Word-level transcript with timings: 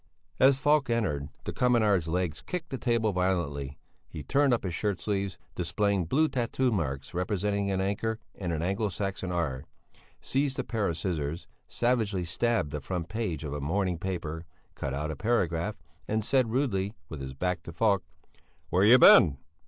As 0.39 0.57
Falk 0.57 0.89
entered, 0.89 1.29
the 1.43 1.53
communard's 1.53 2.07
legs 2.07 2.41
kicked 2.41 2.71
the 2.71 2.79
table 2.79 3.13
violently: 3.13 3.77
he 4.09 4.23
turned 4.23 4.51
up 4.51 4.63
his 4.63 4.73
shirt 4.73 4.99
sleeves, 4.99 5.37
displaying 5.53 6.05
blue 6.05 6.27
tattoo 6.27 6.71
marks 6.71 7.13
representing 7.13 7.69
an 7.69 7.81
anchor 7.81 8.17
and 8.33 8.51
an 8.51 8.63
Anglo 8.63 8.89
Saxon 8.89 9.31
R, 9.31 9.63
seized 10.19 10.57
a 10.57 10.63
pair 10.63 10.87
of 10.87 10.97
scissors, 10.97 11.45
savagely 11.67 12.25
stabbed 12.25 12.71
the 12.71 12.81
front 12.81 13.09
page 13.09 13.43
of 13.43 13.53
a 13.53 13.61
morning 13.61 13.99
paper, 13.99 14.47
cut 14.73 14.95
out 14.95 15.11
a 15.11 15.15
paragraph, 15.15 15.75
and 16.07 16.25
said, 16.25 16.49
rudely, 16.49 16.95
with 17.07 17.21
his 17.21 17.35
back 17.35 17.61
to 17.61 17.71
Falk: 17.71 18.01
"Where 18.71 18.81
have 18.81 18.89
you 18.89 18.97
been?" 18.97 19.37